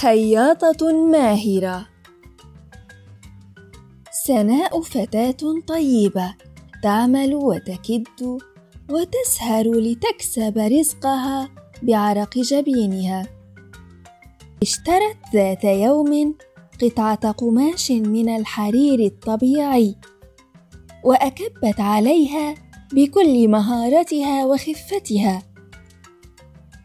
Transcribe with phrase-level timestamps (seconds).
[0.00, 1.86] خياطة ماهرة.
[4.26, 6.34] سناء فتاة طيبة
[6.82, 8.38] تعمل وتكد
[8.90, 11.48] وتسهر لتكسب رزقها
[11.82, 13.26] بعرق جبينها.
[14.62, 16.34] اشترت ذات يوم
[16.82, 19.96] قطعة قماش من الحرير الطبيعي
[21.04, 22.54] وأكبت عليها
[22.92, 25.42] بكل مهارتها وخفتها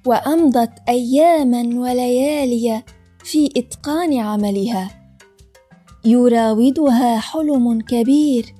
[0.05, 2.83] وأمضت أياما وليالي
[3.29, 4.89] في إتقان عملها.
[6.05, 8.55] يراودها حلم كبير.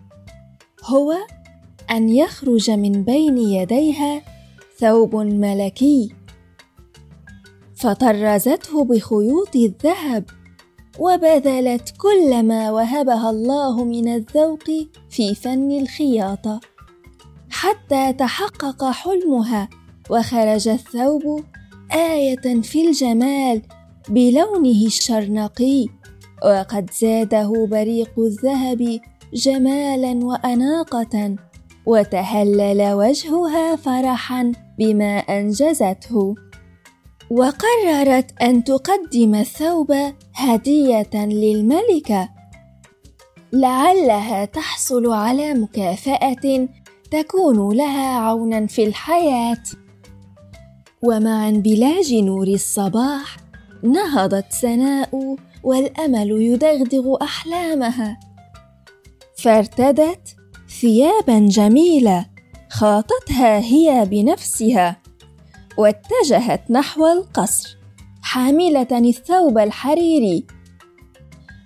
[0.84, 1.14] هو
[1.92, 4.22] أن يخرج من بين يديها
[4.80, 6.16] ثوب ملكي.
[7.76, 10.26] فطرزته بخيوط الذهب
[11.00, 14.66] وبذلت كل ما وهبها الله من الذوق
[15.10, 16.60] في فن الخياطه
[17.50, 19.70] حتى تحقق حلمها
[20.10, 21.44] وخرج الثوب
[21.92, 23.62] آية في الجمال.
[24.10, 25.86] بلونه الشرنقي
[26.46, 29.00] وقد زاده بريق الذهب
[29.34, 31.36] جمالا وأناقة
[31.86, 36.36] وتهلل وجهها فرحا بما أنجزته.
[37.32, 39.96] وقررت أن تقدم الثوب
[40.36, 42.30] هدية للملكه
[43.54, 46.68] لعلها تحصل على مكافأة
[47.12, 49.64] تكون لها عونا في الحياة.
[51.04, 53.49] ومع انبلاج نور الصباح
[53.84, 58.20] نهضت سناء والأمل يدغدغ أحلامها.
[59.38, 60.36] فارتدت
[60.82, 62.26] ثيابا جميلة
[62.70, 65.02] خاطتها هي بنفسها
[65.78, 67.78] واتجهت نحو القصر
[68.22, 70.46] حاملة الثوب الحريري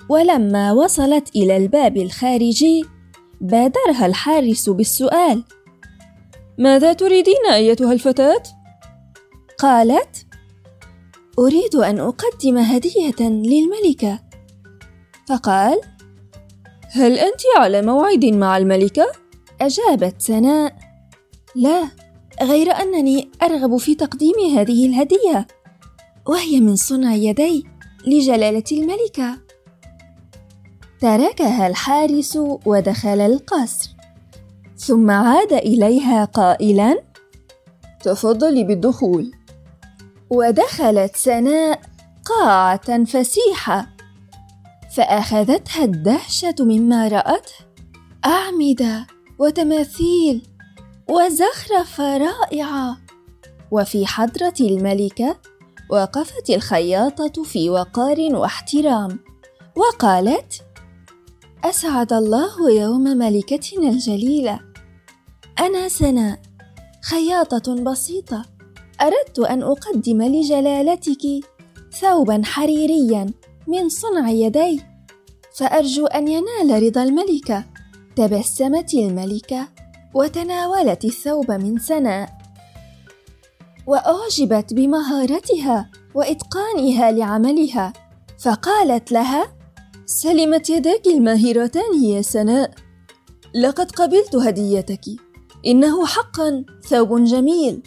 [0.09, 2.85] ولما وصلت إلى الباب الخارجي
[3.41, 5.43] بادرها الحارس بالسؤال
[6.57, 8.43] ماذا تريدين أيتها الفتاة؟
[9.57, 10.25] قالت
[11.39, 14.19] أريد أن أقدم هدية للملكة.
[15.27, 15.81] فقال
[16.91, 19.11] هل أنت على موعد مع الملكة؟
[19.61, 20.75] أجابت سناء
[21.55, 21.89] لا
[22.41, 25.47] غير أنني أرغب في تقديم هذه الهدية
[26.27, 27.65] وهي من صنع يدي
[28.07, 29.37] لجلالة الملكة.
[30.99, 33.89] تركها الحارس ودخل القصر
[34.77, 37.03] ثم عاد إليها قائلا
[38.03, 39.31] تفضلي بالدخول.
[40.33, 41.81] ودخلت سناء
[42.25, 43.87] قاعة فسيحة
[44.95, 47.53] فأخذتها الدهشة مما رأته
[48.25, 49.07] أعمدة
[49.39, 50.47] وتماثيل
[51.09, 52.97] وزخرفة رائعة
[53.71, 55.37] وفي حضرة الملكة
[55.89, 59.19] وقفت الخياطة في وقار واحترام
[59.75, 60.53] وقالت
[61.63, 64.59] أسعد الله يوم ملكتنا الجليلة.
[65.59, 66.41] أنا سناء
[67.03, 68.52] خياطة بسيطة.
[69.01, 71.21] أردت أن أقدم لجلالتك
[72.01, 73.33] ثوبا حريريا
[73.67, 74.81] من صنع يدي
[75.57, 77.65] فأرجو أن ينال رضا الملكه
[78.15, 79.67] تبسمت الملكه
[80.13, 82.43] وتناولت الثوب من سناء
[83.87, 87.93] وأعجبت بمهارتها وإتقانها لعملها.
[88.39, 89.47] فقالت لها
[90.05, 92.71] سلمت يداك الماهرتان يا سناء.
[93.55, 95.05] لقد قبلت هديتك.
[95.65, 97.83] إنه حقا ثوب جميل.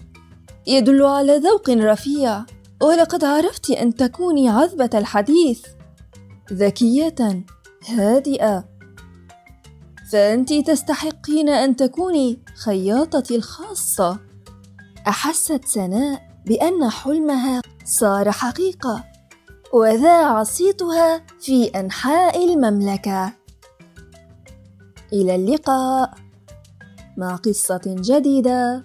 [0.67, 2.45] يدل على ذوق رفيع.
[2.83, 5.67] ولقد عرفت أن تكوني عذبة الحديث.
[6.53, 7.45] ذكية
[7.89, 8.65] هادئة.
[10.13, 14.19] فأنت تستحقين أن تكوني خياطتي الخاصة.
[15.09, 19.05] أحست سناء بأن حلمها صار حقيقة.
[19.73, 23.33] وذاع صيتها في أنحاء المملكة.
[25.13, 26.15] إلى اللقاء.
[27.17, 28.85] مع قصة جديدة.